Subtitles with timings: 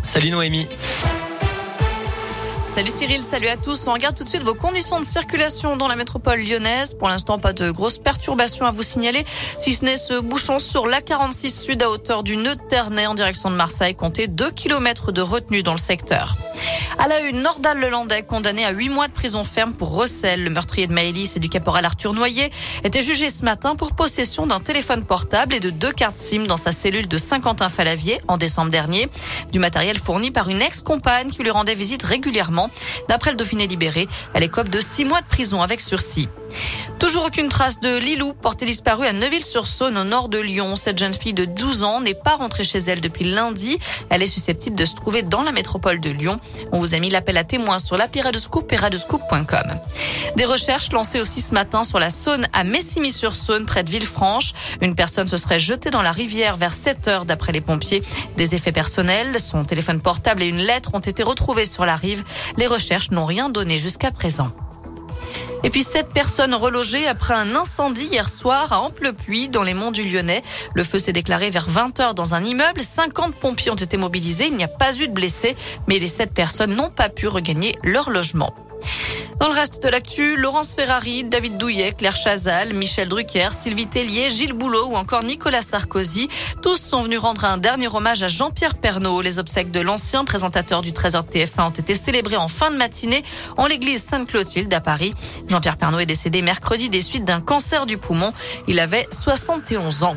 [0.00, 0.68] Salut Noémie.
[2.70, 3.88] Salut Cyril, salut à tous.
[3.88, 6.94] On regarde tout de suite vos conditions de circulation dans la métropole lyonnaise.
[6.94, 9.24] Pour l'instant, pas de grosses perturbations à vous signaler,
[9.58, 13.08] si ce n'est ce bouchon sur la 46 sud à hauteur du nœud de Ternay
[13.08, 13.96] en direction de Marseille.
[13.96, 16.36] Comptez 2 km de retenue dans le secteur.
[16.98, 20.42] À la une, Nordal Lelandais, condamné à 8 mois de prison ferme pour recel.
[20.42, 22.50] Le meurtrier de Maëlys et du caporal Arthur Noyer
[22.84, 26.56] était jugé ce matin pour possession d'un téléphone portable et de deux cartes SIM dans
[26.56, 29.08] sa cellule de Saint-Quentin-Falavier en décembre dernier.
[29.52, 32.70] Du matériel fourni par une ex-compagne qui lui rendait visite régulièrement.
[33.10, 36.28] D'après le Dauphiné libéré, elle écope de 6 mois de prison avec sursis.
[37.06, 40.74] Toujours aucune trace de Lilou, portée disparue à Neuville-sur-Saône au nord de Lyon.
[40.74, 43.78] Cette jeune fille de 12 ans n'est pas rentrée chez elle depuis lundi.
[44.10, 46.40] Elle est susceptible de se trouver dans la métropole de Lyon.
[46.72, 48.66] On vous a mis l'appel à témoins sur l'appli Radescoop.
[50.36, 54.52] Des recherches lancées aussi ce matin sur la Saône à Messimie-sur-Saône près de Villefranche.
[54.80, 58.02] Une personne se serait jetée dans la rivière vers 7 heures d'après les pompiers.
[58.36, 62.24] Des effets personnels, son téléphone portable et une lettre ont été retrouvés sur la rive.
[62.56, 64.50] Les recherches n'ont rien donné jusqu'à présent.
[65.66, 69.90] Et puis sept personnes relogées après un incendie hier soir à Amplepuis dans les monts
[69.90, 70.44] du Lyonnais.
[70.74, 72.80] Le feu s'est déclaré vers 20 heures dans un immeuble.
[72.80, 74.46] 50 pompiers ont été mobilisés.
[74.46, 75.56] Il n'y a pas eu de blessés,
[75.88, 78.54] mais les sept personnes n'ont pas pu regagner leur logement.
[79.38, 84.30] Dans le reste de l'actu, Laurence Ferrari, David Douillet, Claire Chazal, Michel Drucker, Sylvie Tellier,
[84.30, 86.30] Gilles Boulot ou encore Nicolas Sarkozy.
[86.62, 89.20] Tous sont venus rendre un dernier hommage à Jean-Pierre Pernaud.
[89.20, 92.76] Les obsèques de l'ancien présentateur du Trésor de TF1 ont été célébrées en fin de
[92.76, 93.22] matinée
[93.58, 95.14] en l'église Sainte-Clotilde à Paris.
[95.48, 98.32] Jean-Pierre Pernaud est décédé mercredi des suites d'un cancer du poumon.
[98.68, 100.16] Il avait 71 ans.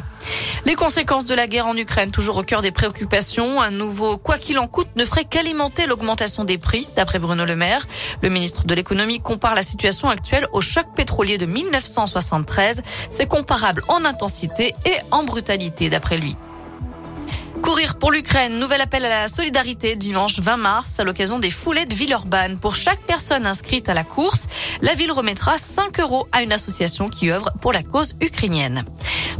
[0.65, 3.61] Les conséquences de la guerre en Ukraine, toujours au cœur des préoccupations.
[3.61, 7.55] Un nouveau quoi qu'il en coûte ne ferait qu'alimenter l'augmentation des prix, d'après Bruno Le
[7.55, 7.85] Maire.
[8.21, 12.81] Le ministre de l'économie compare la situation actuelle au choc pétrolier de 1973.
[13.11, 16.35] C'est comparable en intensité et en brutalité, d'après lui.
[17.61, 21.85] Courir pour l'Ukraine, nouvel appel à la solidarité dimanche 20 mars à l'occasion des foulées
[21.85, 22.57] de Villeurbanne.
[22.57, 24.47] Pour chaque personne inscrite à la course,
[24.81, 28.83] la ville remettra 5 euros à une association qui œuvre pour la cause ukrainienne.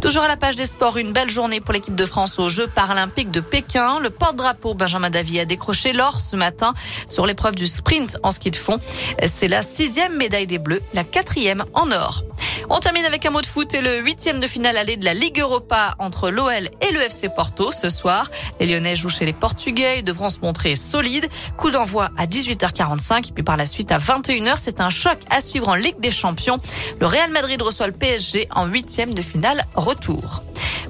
[0.02, 2.68] Toujours à la page des sports, une belle journée pour l'équipe de France aux Jeux
[2.68, 4.00] paralympiques de Pékin.
[4.00, 6.74] Le porte-drapeau Benjamin Davy a décroché l'or ce matin
[7.10, 8.80] sur l'épreuve du sprint en ski de fond.
[9.26, 12.24] C'est la sixième médaille des Bleus, la quatrième en or.
[12.70, 15.14] On termine avec un mot de foot et le huitième de finale aller de la
[15.14, 18.30] Ligue Europa entre l'OL et le FC Porto ce soir.
[18.60, 21.28] Les Lyonnais jouent chez les Portugais devront se montrer solides.
[21.58, 24.56] Coup d'envoi à 18h45 puis par la suite à 21h.
[24.58, 26.60] C'est un choc à suivre en Ligue des Champions.
[27.00, 29.66] Le Real Madrid reçoit le PSG en huitième de finale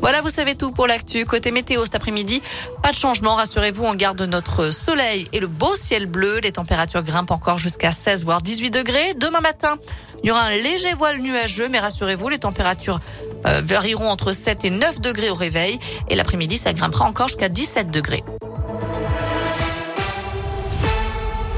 [0.02, 1.26] Voilà, vous savez tout pour l'actu.
[1.26, 2.42] Côté météo cet après-midi,
[2.82, 6.40] pas de changement, rassurez-vous, on garde notre soleil et le beau ciel bleu.
[6.40, 9.14] Les températures grimpent encore jusqu'à 16 voire 18 degrés.
[9.16, 9.78] Demain matin,
[10.24, 13.00] il y aura un léger voile nuageux, mais rassurez-vous, les températures
[13.46, 15.80] euh, varieront entre 7 et 9 degrés au réveil.
[16.08, 18.24] Et l'après-midi, ça grimpera encore jusqu'à 17 degrés.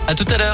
[0.07, 0.49] À tout à l'heure.